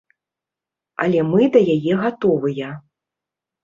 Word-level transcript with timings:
Але 1.05 1.19
мы 1.31 1.41
да 1.59 1.63
яе 1.77 1.93
гатовыя. 2.03 2.77